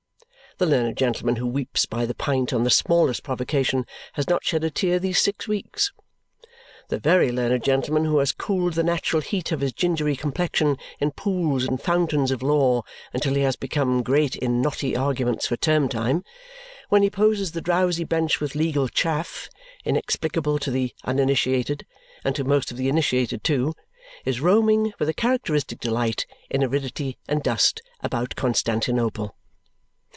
The 0.57 0.65
learned 0.67 0.97
gentleman 0.97 1.37
who 1.37 1.47
weeps 1.47 1.85
by 1.87 2.05
the 2.05 2.13
pint 2.13 2.51
on 2.53 2.65
the 2.65 2.69
smallest 2.69 3.23
provocation 3.23 3.85
has 4.13 4.27
not 4.29 4.43
shed 4.43 4.63
a 4.65 4.69
tear 4.69 4.99
these 4.99 5.17
six 5.17 5.47
weeks. 5.47 5.91
The 6.89 6.99
very 6.99 7.31
learned 7.31 7.63
gentleman 7.63 8.03
who 8.05 8.17
has 8.19 8.33
cooled 8.33 8.73
the 8.73 8.83
natural 8.83 9.21
heat 9.23 9.51
of 9.53 9.61
his 9.61 9.71
gingery 9.73 10.15
complexion 10.15 10.77
in 10.99 11.11
pools 11.11 11.63
and 11.65 11.81
fountains 11.81 12.29
of 12.31 12.43
law 12.43 12.83
until 13.13 13.33
he 13.33 13.41
has 13.43 13.55
become 13.55 14.03
great 14.03 14.35
in 14.35 14.61
knotty 14.61 14.93
arguments 14.95 15.47
for 15.47 15.55
term 15.55 15.87
time, 15.87 16.23
when 16.89 17.01
he 17.01 17.09
poses 17.09 17.53
the 17.53 17.61
drowsy 17.61 18.03
bench 18.03 18.39
with 18.41 18.53
legal 18.53 18.87
"chaff," 18.89 19.47
inexplicable 19.85 20.59
to 20.59 20.69
the 20.69 20.93
uninitiated 21.05 21.85
and 22.25 22.35
to 22.35 22.43
most 22.43 22.69
of 22.71 22.75
the 22.77 22.89
initiated 22.89 23.41
too, 23.45 23.73
is 24.25 24.41
roaming, 24.41 24.91
with 24.99 25.07
a 25.09 25.13
characteristic 25.13 25.79
delight 25.79 26.27
in 26.51 26.61
aridity 26.61 27.17
and 27.27 27.41
dust, 27.41 27.81
about 28.03 28.35
Constantinople. 28.35 29.33